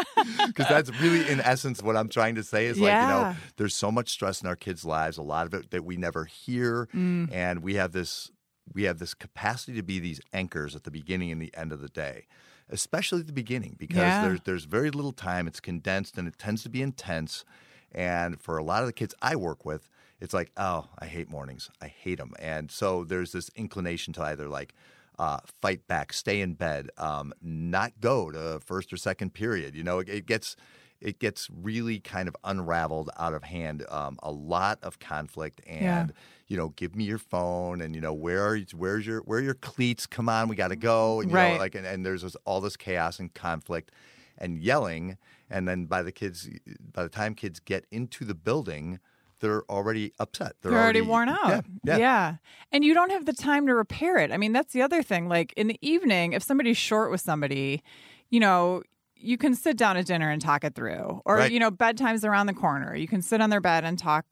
[0.47, 3.75] Because that's really, in essence, what I'm trying to say is like, you know, there's
[3.75, 6.89] so much stress in our kids' lives, a lot of it that we never hear.
[6.95, 7.33] Mm.
[7.33, 8.31] And we have this.
[8.73, 11.81] We have this capacity to be these anchors at the beginning and the end of
[11.83, 12.27] the day,
[12.71, 14.23] especially at the beginning, because Yeah.
[14.23, 15.47] there's there's very little time.
[15.47, 17.45] It's condensed and it tends to be intense.
[17.93, 21.29] And for a lot of the kids I work with, it's like, oh, I hate
[21.29, 21.71] mornings.
[21.81, 22.33] I hate them.
[22.39, 24.75] And so there's this inclination to either like
[25.19, 29.75] uh, fight back, stay in bed, um, not go to first or second period.
[29.75, 30.57] You know, it, it gets
[31.01, 33.85] it gets really kind of unraveled out of hand.
[33.91, 36.11] Um, a lot of conflict and.
[36.11, 36.15] Yeah.
[36.47, 39.39] You know, give me your phone, and you know where are you, where's your where
[39.39, 40.07] are your cleats?
[40.07, 41.21] Come on, we got to go.
[41.21, 41.53] And, you Right.
[41.53, 43.91] know, like and, and there's this, all this chaos and conflict
[44.37, 45.17] and yelling
[45.49, 46.51] and then by the kids
[46.93, 48.99] by the time kids get into the building
[49.45, 51.65] they're already upset They're, already, worn out.
[51.85, 52.35] yeah, yeah.
[52.73, 54.33] And you don't have the time to repair it.
[54.33, 55.29] I mean, that's the other thing.
[55.29, 57.83] Like in the evening, if somebody's short with somebody,
[58.31, 58.83] you know,
[59.17, 61.21] you can sit down at dinner and talk it through.
[61.27, 61.53] Or, Right.
[61.53, 62.95] you know, bedtime's around the corner.
[62.97, 64.25] You can sit on their bed and talk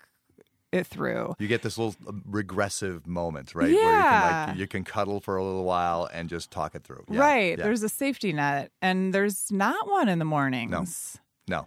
[0.73, 1.35] it through.
[1.39, 4.47] you get this little uh, regressive moment right where you Yeah.
[4.47, 7.21] can like you can cuddle for a little while and just talk it through Yeah,
[7.21, 7.59] right.
[7.59, 7.65] yeah.
[7.65, 11.19] There's a safety net, and there's not one in the mornings.
[11.47, 11.67] No, no,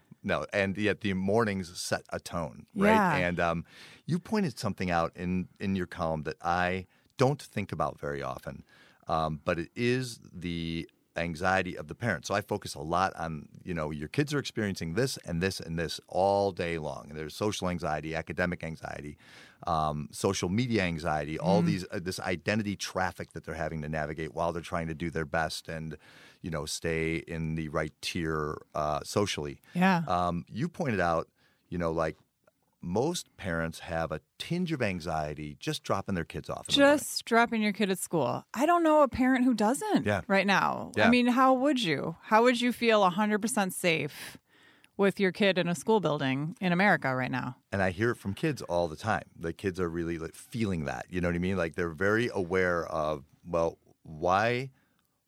[0.53, 2.93] and yet the mornings set a tone, right?
[2.93, 3.15] Yeah.
[3.15, 3.65] And um,
[4.05, 8.63] you pointed something out in in your column that I don't think about very often,
[9.07, 12.25] um, but it is the anxiety of the parent.
[12.25, 15.59] So I focus a lot on you know your kids are experiencing this and this
[15.59, 17.07] and this all day long.
[17.09, 19.17] And There's social anxiety, academic anxiety,
[19.67, 24.33] um, social media anxiety, all these uh, this identity traffic that they're having to navigate
[24.33, 25.97] while they're trying to do their best and
[26.41, 29.59] you know stay in the right tier uh, socially.
[29.73, 30.03] Yeah.
[30.07, 31.27] Um, you pointed out,
[31.69, 32.17] you know, like
[32.85, 36.67] most parents have a tinge of anxiety just dropping their kids off.
[36.67, 38.45] Just dropping your kid at school.
[38.53, 40.21] I don't know a parent who doesn't Yeah.
[40.27, 40.91] right now.
[40.95, 41.07] Yeah.
[41.07, 42.15] I mean, how would you?
[42.21, 44.37] How would you feel 100% safe
[44.97, 47.57] with your kid in a school building in America right now?
[47.71, 49.23] and I hear it from kids all the time.
[49.37, 51.07] The kids are really like feeling that.
[51.09, 51.57] You know what I mean?
[51.57, 54.69] Like they're very aware of, well, why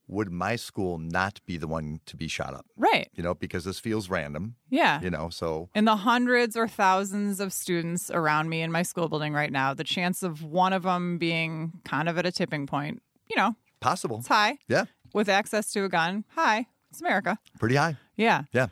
[0.08, 2.66] would my school not be the one to be shot up?
[2.78, 3.10] Right.
[3.14, 4.56] You know, because this feels random.
[4.70, 5.02] Yeah.
[5.02, 9.10] You know, so In the hundreds or thousands of students around me in my school
[9.10, 12.68] building right now, the chance of one of them being kind of at a tipping
[12.68, 14.20] point, you know, possible.
[14.20, 14.58] it's high.
[14.70, 16.68] Yeah, With access to a gun, high.
[16.90, 17.38] It's America.
[17.60, 17.98] pretty high.
[18.16, 18.44] Yeah.
[18.54, 18.68] Yeah.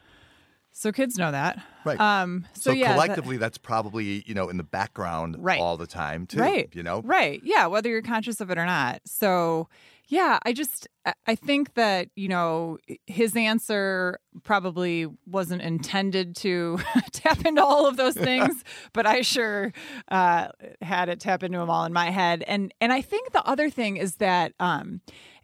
[0.72, 1.62] So kids know that.
[1.86, 2.00] Right.
[2.00, 5.60] Um, so, So, yeah, that- collectively, that's probably you know in the background Right.
[5.60, 6.40] all the time too.
[6.40, 7.02] right You know.
[7.04, 9.70] right yeah whether you're conscious of it or not so
[10.08, 10.88] yeah i just
[11.28, 16.80] I- think that you know his answer probably wasn't intended to
[17.12, 18.64] tap into all of those things
[18.94, 19.72] but i sure
[20.10, 20.48] uh,
[20.82, 22.44] had it tap into them all in my head.
[22.48, 25.02] And and i think the other thing is that um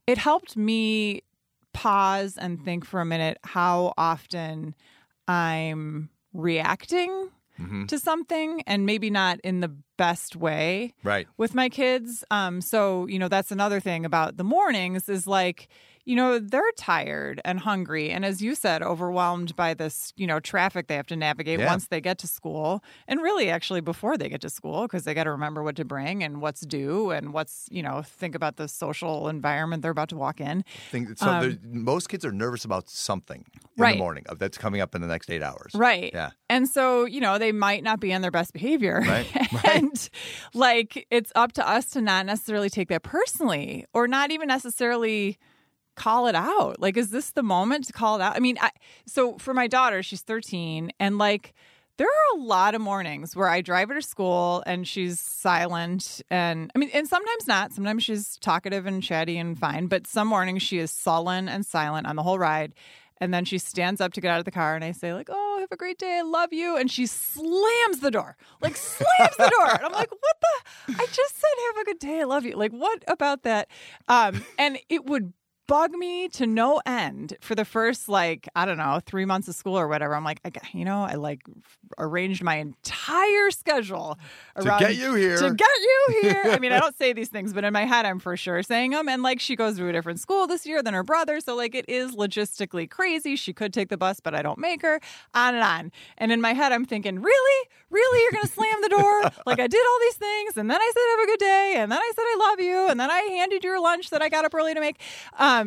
[0.08, 1.22] it helped me
[1.74, 4.76] pause and think for a minute how often
[5.28, 7.30] i'm reacting
[7.62, 7.88] Mhm.
[7.88, 11.28] to something and maybe not in the best way Right.
[11.38, 12.24] with my kids.
[12.32, 15.68] Um, so you know that's another thing about the mornings is like
[16.06, 20.40] you know they're tired and hungry and as you said overwhelmed by this you know
[20.40, 21.68] traffic they have to navigate Yeah.
[21.68, 25.14] once they get to school and really actually before they get to school because they
[25.14, 28.56] got to remember what to bring and what's due and what's you know think about
[28.58, 32.66] the social environment they're about to walk in Think, so Um, most kids are nervous
[32.66, 33.94] about something in Right.
[33.96, 35.72] the morning that's coming up in the next eight hours.
[35.74, 36.12] Right.
[36.14, 36.32] Yeah.
[36.50, 39.02] And so, you know, they might not be on their best behavior.
[39.08, 39.66] Right, right.
[39.78, 40.10] and
[40.54, 45.38] like it's up to us to not necessarily take that personally or not even necessarily
[45.96, 46.80] call it out.
[46.80, 48.36] Like is this the moment to call it out?
[48.36, 48.72] I mean, I
[49.06, 51.54] so for my daughter, she's 13 and like
[51.98, 56.22] there are a lot of mornings where I drive her to school and she's silent
[56.30, 57.74] and I mean and sometimes not.
[57.74, 62.08] Sometimes she's talkative and chatty and fine, but some mornings she is sullen and silent
[62.08, 62.74] on the whole ride.
[63.20, 65.30] And then she stands up to get out of the car, and I say, like,
[65.32, 66.18] "Oh, have a great day.
[66.18, 69.70] I love you." And she slams the door, like slams the door.
[69.70, 70.94] And I'm like, "What the?
[71.00, 72.22] I just said, have a good day.
[72.22, 72.56] I love you.
[72.56, 73.68] Like, what about that?"
[74.08, 75.34] Um, and it would
[75.72, 79.56] bug me to no end for the first like I don't know three months of
[79.56, 80.14] school or whatever.
[80.14, 81.44] I'm like, I, you know, I like
[81.98, 84.18] arranged my entire schedule
[84.56, 85.38] around, To get you here.
[85.38, 86.44] To get you here.
[86.48, 88.92] I mean, I don't say these things, but in my head, I'm for sure saying
[88.92, 89.08] them.
[89.08, 91.76] And like, she goes to a different school this year than her brother, so like,
[91.76, 93.36] it is logistically crazy.
[93.36, 95.00] She could take the bus, but I don't make her.
[95.34, 95.92] On and on.
[96.18, 99.22] And in my head, I'm thinking, really, really, you're gonna slam the door?
[99.46, 101.92] like I did all these things, and then I said have a good day, and
[101.92, 104.28] then I said I love you, and then I handed you your lunch that I
[104.28, 105.00] got up early to make.
[105.40, 105.61] Um,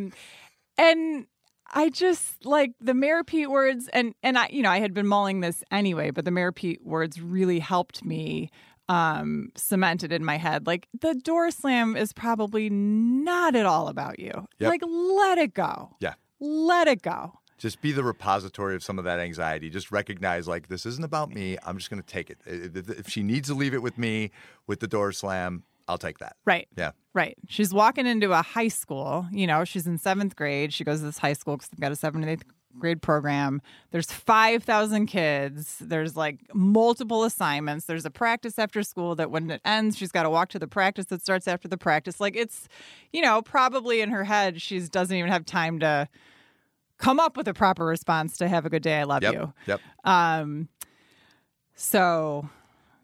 [0.78, 1.26] and
[1.72, 5.06] I just like the Mayor Pete words, and and I, you know, I had been
[5.06, 8.50] mulling this anyway, but the Mayor Pete words really helped me
[8.88, 10.66] um cement it in my head.
[10.66, 14.46] Like the door slam is probably not at all about you.
[14.58, 14.68] Yep.
[14.70, 15.96] Like let it go.
[16.00, 16.14] Yeah.
[16.38, 17.32] Let it go.
[17.56, 19.70] Just be the repository of some of that anxiety.
[19.70, 21.56] Just recognize, like, this isn't about me.
[21.64, 22.38] I'm just going to take it.
[22.44, 24.32] If she needs to leave it with me
[24.66, 26.36] with the door slam, I'll take that.
[26.44, 26.66] Right.
[26.76, 26.92] Yeah.
[27.12, 27.36] Right.
[27.48, 29.26] She's walking into a high school.
[29.30, 30.72] You know, she's in seventh grade.
[30.72, 32.44] She goes to this high school because they've got a seventh and eighth
[32.78, 33.62] grade program.
[33.92, 35.76] There's 5,000 kids.
[35.80, 37.84] There's like multiple assignments.
[37.84, 40.66] There's a practice after school that when it ends, she's got to walk to the
[40.66, 42.18] practice that starts after the practice.
[42.18, 42.66] Like it's,
[43.12, 46.08] you know, probably in her head, she doesn't even have time to
[46.98, 48.98] come up with a proper response to have a good day.
[48.98, 49.34] I love Yep.
[49.34, 49.52] you.
[49.66, 49.80] Yep.
[50.04, 50.68] Um,
[51.74, 52.48] so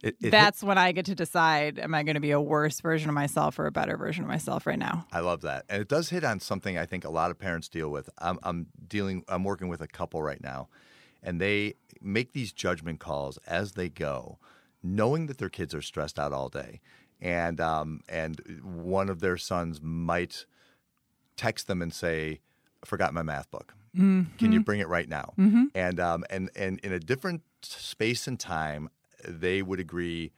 [0.03, 2.41] It, it hit- that's when I get to decide am I going to be a
[2.41, 5.07] worse version of myself or a better version of myself right now?
[5.13, 7.69] I love that, and it does hit on something I think a lot of parents
[7.69, 8.09] deal with.
[8.19, 9.25] I'm, I'm dealing.
[9.29, 10.69] I'm working with a couple right now,
[11.23, 14.39] and they make these judgment calls as they go,
[14.83, 16.81] knowing that their kids are stressed out all day,
[17.21, 20.47] and um, and one of their sons might
[21.37, 22.41] text them and say,
[22.83, 23.75] "I "Forgot my math book.
[24.39, 25.35] Can you bring it right now?"
[25.75, 28.89] And um, and and in a different space and time,
[29.25, 30.33] they would agree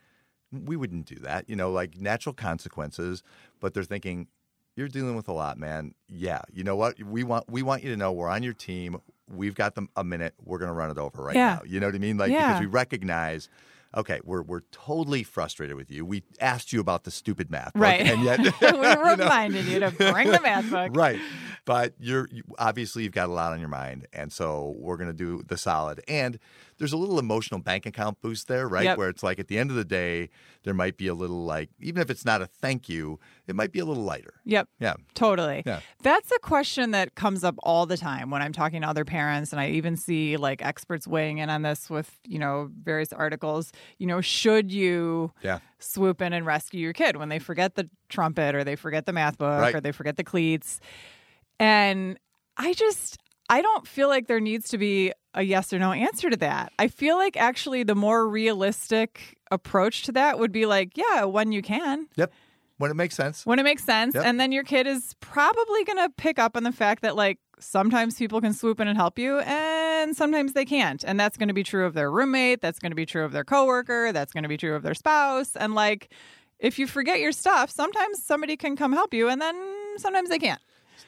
[0.52, 1.48] we wouldn't do that.
[1.48, 3.22] You know, like natural consequences,
[3.60, 4.28] but they're thinking
[4.76, 5.94] you're dealing with a lot, man.
[6.08, 7.02] Yeah, you know what?
[7.02, 9.00] We want we want you to know we're on your team.
[9.30, 10.34] We've got them a minute.
[10.44, 11.54] We're going to run it over right Yeah.
[11.54, 11.62] now.
[11.66, 12.18] You know what I mean?
[12.18, 12.48] Like Yeah.
[12.48, 13.48] because we recognize
[13.96, 16.04] okay, we're we're totally frustrated with you.
[16.04, 18.00] We asked you about the stupid math, book, Right.
[18.00, 20.90] And yet we you know, reminded you to bring the math book.
[20.96, 21.20] right.
[21.64, 25.10] But you're you, obviously you've got a lot on your mind, and so we're going
[25.10, 26.02] to do the solid.
[26.08, 26.38] And
[26.78, 28.84] there's a little emotional bank account boost there, right?
[28.84, 28.98] Yep.
[28.98, 30.30] Where it's like at the end of the day,
[30.64, 33.70] there might be a little like even if it's not a thank you, it might
[33.70, 34.34] be a little lighter.
[34.44, 34.68] Yep.
[34.80, 34.94] Yeah.
[35.14, 35.62] Totally.
[35.64, 35.80] Yeah.
[36.02, 39.52] That's a question that comes up all the time when I'm talking to other parents
[39.52, 43.72] and I even see like experts weighing in on this with, you know, various articles.
[43.98, 45.58] You know, should you Yeah.
[45.78, 49.12] swoop in and rescue your kid when they forget the trumpet or they forget the
[49.12, 49.74] math book Right.
[49.74, 50.80] or they forget the cleats.
[51.58, 52.18] And
[52.56, 53.18] I just
[53.48, 56.72] I don't feel like there needs to be a yes or no answer to that.
[56.78, 61.52] I feel like actually the more realistic approach to that would be like, yeah, when
[61.52, 62.32] you can, Yep.
[62.82, 63.46] When it makes sense.
[63.46, 64.16] when it makes sense.
[64.16, 64.24] Yep.
[64.26, 67.38] And then your kid is probably going to pick up on the fact that like
[67.60, 71.04] sometimes people can swoop in and help you and sometimes they can't.
[71.04, 73.30] And that's going to be true of their roommate, that's going to be true of
[73.30, 76.12] their coworker, that's going to be true of their spouse and like
[76.58, 79.54] if you forget your stuff, sometimes somebody can come help you and then
[79.98, 80.60] sometimes they can't.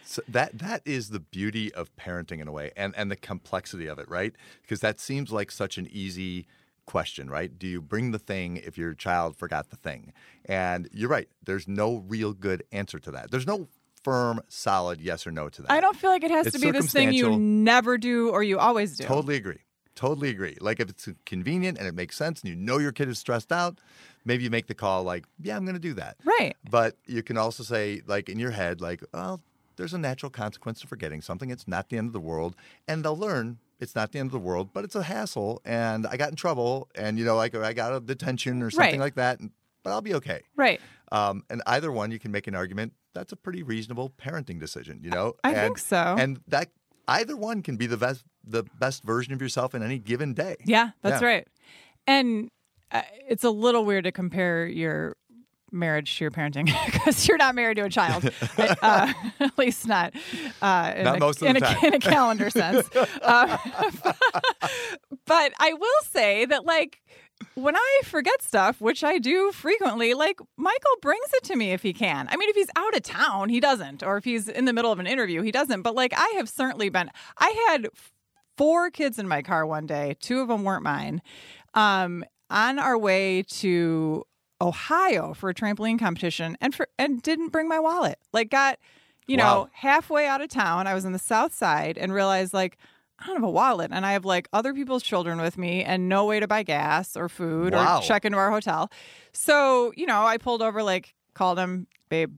[0.05, 3.87] So that that is the beauty of parenting in a way, and and the complexity
[3.87, 4.35] of it, right?
[4.63, 6.47] Because that seems like such an easy
[6.87, 7.57] question, right?
[7.59, 10.12] Do you bring the thing if your child forgot the thing?
[10.44, 11.29] And you're right.
[11.44, 13.31] There's no real good answer to that.
[13.31, 13.68] There's no
[14.03, 15.70] firm, solid yes or no to that.
[15.70, 18.42] I don't feel like it has It's to be this thing you never do or
[18.42, 19.05] you always do.
[19.05, 19.61] Totally agree.
[19.94, 20.57] Totally agree.
[20.61, 23.53] Like if it's convenient and it makes sense, and you know your kid is stressed
[23.53, 23.81] out,
[24.25, 26.57] maybe you make the call like, "Yeah, I'm going to do that." Right.
[26.68, 29.40] But you can also say, like in your head, like, well,
[29.77, 31.51] there's a natural consequence to forgetting something.
[31.51, 32.57] It's not the end of the world.
[32.88, 35.61] And they'll learn it's not the end of the world, but it's a hassle.
[35.65, 39.01] And I got in trouble and, you know, like I got a detention or something
[39.01, 39.07] Right.
[39.07, 39.41] like that.
[39.83, 40.41] But I'll be okay.
[40.57, 40.81] Right.
[41.13, 42.95] Um, and either one, you can make an argument.
[43.15, 45.35] That's a pretty reasonable parenting decision, you know?
[45.45, 46.17] I and, think so.
[46.19, 46.69] And that
[47.07, 50.57] either one can be the best, the best version of yourself in any given day.
[50.65, 51.29] Yeah, that's Yeah.
[51.29, 51.49] right.
[52.07, 52.49] And
[52.91, 55.17] uh, it's a little weird to compare your
[55.75, 60.15] marriage to your parenting because you're not married to a child, uh, at least not
[60.63, 62.89] uh, in, Not a, in, a, in a calendar sense.
[63.23, 63.59] Uh,
[65.27, 67.01] but I will say that, like,
[67.55, 71.83] when I forget stuff, which I do frequently, like Michael brings it to me if
[71.83, 72.29] he can.
[72.31, 74.93] I mean, if he's out of town, he doesn't, or if he's in the middle
[74.93, 75.83] of an interview, he doesn't.
[75.83, 77.11] But like, I have certainly been.
[77.39, 77.89] I had
[78.57, 80.17] four kids in my car one day.
[80.21, 81.23] Two of them weren't mine.
[81.75, 84.25] Um, on our way to
[84.64, 88.18] Ohio for a trampoline competition, and for and didn't bring my wallet.
[88.33, 88.79] Like, got
[89.27, 89.68] you know Wow.
[89.72, 90.87] halfway out of town.
[90.87, 92.77] I was on the south side and realized like.
[93.16, 96.09] I don't have a wallet, and I have like other people's children with me, and
[96.09, 97.98] no way to buy gas or food Wow.
[97.98, 98.90] or check into our hotel.
[99.33, 102.35] So, you know, I pulled over, like, called him, babe,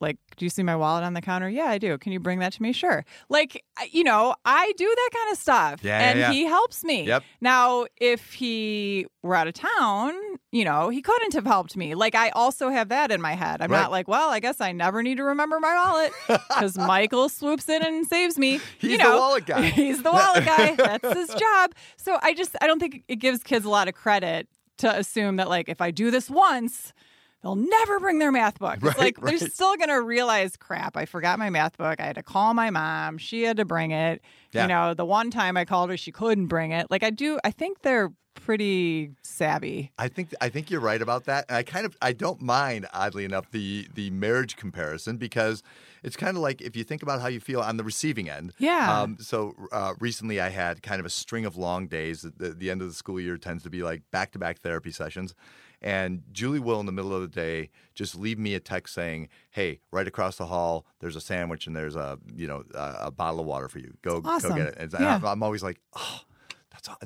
[0.00, 1.48] like, do you see my wallet on the counter?
[1.48, 1.98] Yeah, I do.
[1.98, 2.72] Can you bring that to me?
[2.72, 3.04] Sure.
[3.28, 5.80] Like, you know, I do that kind of stuff.
[5.82, 6.32] Yeah, yeah, and yeah.
[6.32, 7.04] he helps me.
[7.06, 7.24] Yep.
[7.40, 10.14] Now, if he were out of town,
[10.52, 11.94] you know, he couldn't have helped me.
[11.96, 13.60] Like, I also have that in my head.
[13.60, 13.80] I'm Right.
[13.82, 16.12] not like, well, I guess I never need to remember my wallet
[16.48, 18.60] because Michael swoops in and saves me.
[18.78, 19.62] He's you the know, wallet guy.
[19.70, 20.74] He's the wallet guy.
[20.76, 21.72] That's his job.
[21.96, 25.36] So I just, I don't think it gives kids a lot of credit to assume
[25.36, 26.92] that, like, if I do this once,
[27.42, 28.78] they'll never bring their math book.
[28.82, 32.00] Right, like they're still going to realize, crap, I forgot my math book.
[32.00, 33.18] I had to call my mom.
[33.18, 34.22] She had to bring it.
[34.52, 34.62] Yeah.
[34.62, 36.90] You know, the one time I called her, she couldn't bring it.
[36.90, 39.92] Like, I do, I think they're pretty savvy.
[39.98, 42.86] I think I think you're right about that, and I kind of I don't mind,
[42.92, 45.62] oddly enough, the the marriage comparison because
[46.02, 48.52] it's kind of like if you think about how you feel on the receiving end.
[48.58, 49.00] Yeah.
[49.02, 52.22] Um, so uh, recently, I had kind of a string of long days.
[52.22, 54.90] The, the end of the school year tends to be like back to back therapy
[54.90, 55.34] sessions.
[55.80, 59.28] And Julie will, in the middle of the day, just leave me a text saying,
[59.50, 63.10] "Hey, right across the hall, there's a sandwich and there's a you know a, a
[63.12, 63.94] bottle of water for you.
[64.02, 64.50] Go Awesome.
[64.50, 65.20] go get it." And Yeah.
[65.24, 66.20] I'm, always like, "Oh,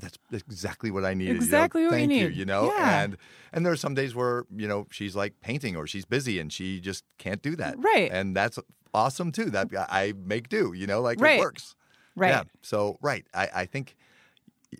[0.00, 1.36] that's that's exactly what I needed.
[1.36, 1.92] Exactly you know?
[1.92, 2.28] what you Thank you.
[2.30, 2.36] need.
[2.38, 3.02] You know, Yeah.
[3.02, 3.16] and
[3.52, 6.50] and there are some days where you know she's like painting or she's busy and
[6.52, 7.74] she just can't do that.
[7.78, 8.10] Right.
[8.10, 8.58] And that's
[8.94, 9.50] awesome too.
[9.50, 10.72] That I make do.
[10.72, 11.38] You know, like Right.
[11.38, 11.74] it works.
[12.14, 12.30] Right.
[12.30, 12.42] Yeah.
[12.60, 13.96] So right, I, I think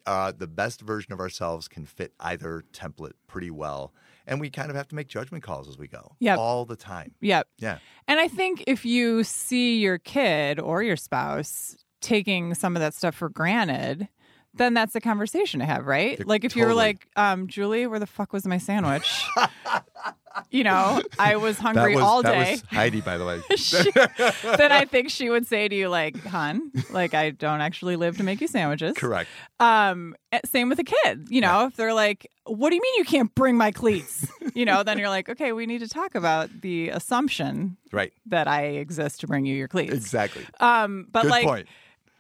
[0.07, 3.93] uh, the best version of ourselves can fit either template pretty well,
[4.27, 6.17] and we kind of have to make judgment calls as we go.
[6.21, 6.39] Yep.
[6.39, 7.13] All the time.
[7.21, 7.49] Yep.
[7.59, 7.79] Yeah.
[8.09, 12.95] And I think if you see your kid or your spouse taking some of that
[12.95, 14.09] stuff for granted,
[14.55, 16.19] then that's a conversation to have, right?
[16.19, 16.85] Yeah, like if you were totally.
[16.85, 19.25] like, um, Julie, where the fuck was my sandwich?
[20.51, 22.51] you know, I was hungry was all that day.
[22.53, 23.41] was Heidi, by the way.
[23.57, 27.97] She- then I think she would say to you, like, "Hun, like I don't actually
[27.97, 29.29] live to make you sandwiches." Correct.
[29.61, 31.27] Um, eh, same with a kid.
[31.31, 34.65] You know, if they're like, "What do you mean you can't bring my cleats?" you
[34.65, 38.13] know, then you're like, "Okay, we need to talk about the assumption Right.
[38.27, 40.45] that I exist to bring you your cleats." Exactly.
[40.61, 41.69] Um, but Good like, point.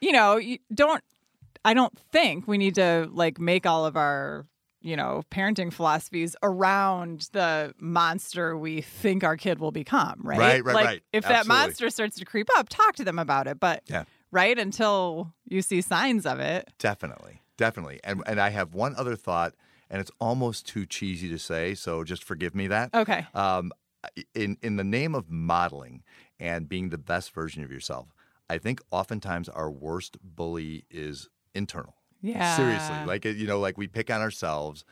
[0.01, 1.03] you know, you don't.
[1.65, 4.47] I don't think we need to like make all of our
[4.81, 10.21] you know parenting philosophies around the monster we think our kid will become.
[10.23, 10.39] Right.
[10.39, 11.03] Right, right, like, right.
[11.13, 13.61] If that monster starts to creep up, talk to them about it.
[13.61, 14.05] But Yeah.
[14.31, 16.71] right until you see signs of it.
[16.79, 18.01] Definitely, definitely.
[18.03, 19.55] And and I have one other thought,
[19.89, 22.93] and it's almost too cheesy to say, so just forgive me that.
[22.95, 23.27] Okay.
[23.35, 23.73] Um,
[24.35, 26.03] in in the name of modeling
[26.41, 28.13] and being the best version of yourself,
[28.51, 31.95] I think oftentimes our worst bully is internal.
[32.21, 32.57] Yeah.
[32.57, 34.85] Seriously, like you know, like we pick on ourselves,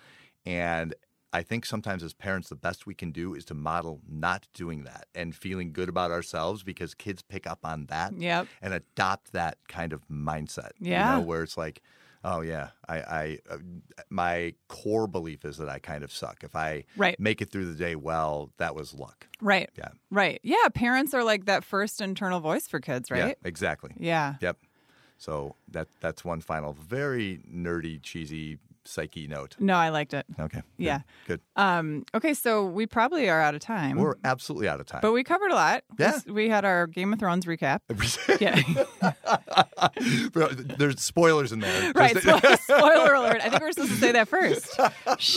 [0.47, 0.95] And
[1.33, 4.83] I think sometimes as parents, the best we can do is to model not doing
[4.85, 8.49] that and feeling good about ourselves because kids pick up on that Yep.
[8.61, 10.71] and adopt that kind of mindset.
[10.81, 11.15] Yeah.
[11.15, 11.83] You know, where it's like,
[12.25, 13.59] oh, yeah, I, I uh,
[14.09, 16.43] my core belief is that I kind of suck.
[16.43, 17.19] If I Right.
[17.21, 19.29] make it through the day well, that was luck.
[19.41, 19.71] Right.
[19.79, 19.91] Yeah.
[20.11, 20.41] Right.
[20.43, 20.69] Yeah.
[20.75, 23.39] Parents are like that first internal voice for kids, right Yeah, right?
[23.45, 23.93] exactly.
[23.99, 24.35] Yeah.
[24.41, 24.59] Yep.
[25.21, 29.57] So that that's one final very nerdy, cheesy, psyche note.
[29.59, 30.25] No, I liked it.
[30.39, 30.63] Okay.
[30.79, 31.01] Yeah.
[31.27, 31.41] Good.
[31.57, 33.99] Um, okay, so we probably are out of time.
[33.99, 35.01] We're absolutely out of time.
[35.03, 35.85] but we covered a lot.
[35.99, 36.19] Yeah.
[36.27, 37.81] We, we had our Game of Thrones recap.
[38.41, 38.61] Yeah.
[40.79, 41.93] There's spoilers in there.
[41.95, 42.17] right.
[42.17, 43.41] Spoiler, spoiler alert.
[43.43, 44.79] I think we're supposed to say that first.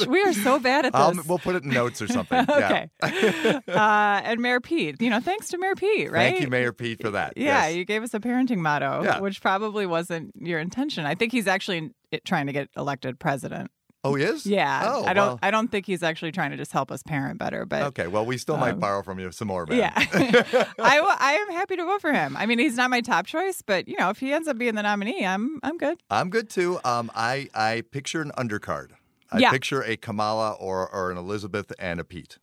[0.07, 1.01] We are so bad at this.
[1.01, 2.45] I'll- we'll put it in notes or something.
[2.47, 2.85] Yeah.
[3.03, 3.59] okay.
[3.67, 6.31] uh, and Mayor Pete, you know, thanks to Mayor Pete, right?
[6.31, 7.33] Thank you, Mayor Pete, for that.
[7.37, 7.75] Yeah, Yes.
[7.75, 9.19] you gave us a parenting motto, Yeah.
[9.19, 11.05] which probably wasn't your intention.
[11.05, 13.71] I think he's actually it, trying to get elected president.
[14.05, 14.45] Oh, he is?
[14.45, 15.27] Yeah, Oh, I don't.
[15.27, 15.39] well.
[15.41, 17.65] I don't think he's actually trying to just help us parent better.
[17.65, 18.07] But Okay.
[18.07, 19.77] Well, we still might Um, borrow from you some more, man.
[19.77, 22.35] yeah, I, w- I am happy to vote for him.
[22.35, 24.75] I mean, he's not my top choice, but you know, if he ends up being
[24.75, 26.01] the nominee, I'm I'm good.
[26.09, 26.79] I'm good too.
[26.83, 28.89] Um, I I picture an undercard.
[29.33, 29.51] I Yeah.
[29.51, 32.37] picture a Kamala or or an Elizabeth and a Pete.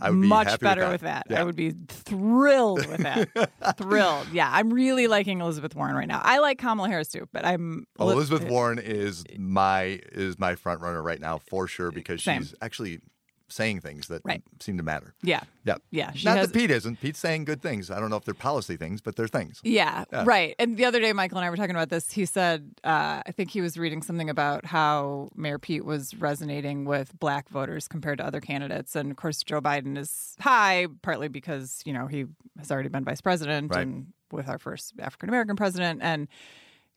[0.00, 0.90] I'm be much happy with better that.
[0.92, 1.26] with that.
[1.30, 1.40] Yeah.
[1.40, 3.76] I would be thrilled with that.
[3.78, 4.28] thrilled.
[4.32, 6.20] Yeah, I'm really liking Elizabeth Warren right now.
[6.22, 10.38] I like Kamala Harris too, but I'm Oh, Elizabeth eh, Warren is eh, my is
[10.38, 12.42] my front runner right now for sure eh, because Same.
[12.42, 13.00] she's actually
[13.48, 14.42] saying things that Right.
[14.60, 15.14] seem to matter.
[15.22, 15.76] Yeah, Yeah.
[15.90, 16.10] yeah.
[16.12, 17.00] She Not has, that Pete isn't.
[17.00, 17.90] Pete's saying good things.
[17.90, 19.60] I don't know if they're policy things, but they're things.
[19.62, 20.24] Yeah, Yeah.
[20.26, 20.54] right.
[20.58, 22.10] And the other day, Michael and I were talking about this.
[22.12, 26.84] He said, uh, I think he was reading something about how Mayor Pete was resonating
[26.84, 28.96] with black voters compared to other candidates.
[28.96, 32.24] And of course, Joe Biden is high, partly because, you know, he
[32.58, 33.82] has already been vice president Right.
[33.86, 36.00] and with our first African American president.
[36.02, 36.26] And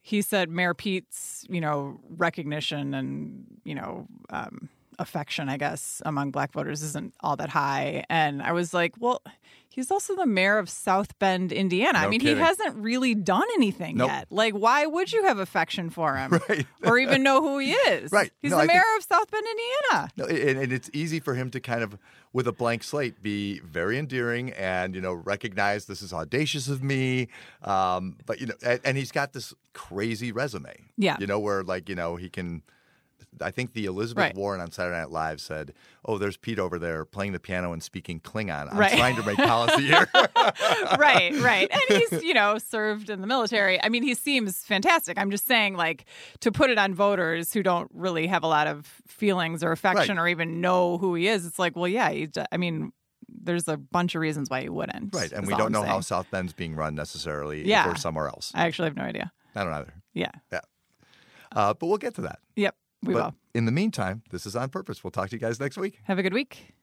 [0.01, 6.31] he said Mayor Pete's, you know, recognition and, you know, um, affection, I guess, among
[6.31, 8.03] black voters isn't all that high.
[8.09, 9.21] And I was like, well,
[9.69, 11.99] he's also the mayor of South Bend, Indiana.
[11.99, 12.35] I mean, kidding.
[12.37, 14.09] he hasn't really done anything Nope.
[14.09, 14.27] yet.
[14.29, 16.39] Like, why would you have affection for him?
[16.49, 16.65] Right.
[16.83, 18.11] or even know who he is?
[18.19, 18.31] Right.
[18.41, 20.11] He's No, the I mayor think- of South Bend, Indiana.
[20.17, 21.97] No, and, and it's easy for him to kind of,
[22.33, 26.83] with a blank slate, be very endearing and you know recognize this is audacious of
[26.83, 27.27] me.
[27.63, 30.73] Um, but you know, and, and he's got this crazy resume.
[30.97, 31.17] Yeah.
[31.19, 32.61] You know, where like you know he can.
[33.41, 34.35] I think the Elizabeth Right.
[34.35, 35.73] Warren on Saturday Night Live said,
[36.05, 38.71] "Oh, there's Pete over there playing the piano and speaking Klingon.
[38.71, 38.91] I'm Right.
[38.97, 40.07] trying to make policy here."
[40.97, 41.69] right, right.
[41.71, 43.81] And he's, you know, served in the military.
[43.81, 45.17] I mean, he seems fantastic.
[45.17, 46.05] I'm just saying, like,
[46.41, 50.17] to put it on voters who don't really have a lot of feelings or affection
[50.17, 50.23] Right.
[50.23, 52.91] or even know who he is, it's like, well, yeah, he, I mean,
[53.27, 55.13] there's a bunch of reasons why he wouldn't.
[55.15, 55.99] right, and we don't I'm know how.
[56.01, 57.65] South Bend's being run necessarily.
[57.67, 57.87] Yeah.
[57.87, 58.51] we're somewhere else.
[58.55, 59.31] I actually have no idea.
[59.55, 59.93] I don't either.
[60.13, 60.31] Yeah.
[60.51, 60.59] Yeah,
[61.55, 62.39] uh, but we'll get to that.
[62.55, 62.75] Yep.
[63.03, 63.35] We but will.
[63.53, 65.03] in the meantime, this is on purpose.
[65.03, 65.99] We'll talk to you guys next week.
[66.03, 66.73] Have a good week.